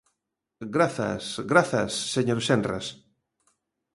[0.75, 2.85] Grazas, grazas, señor Senras.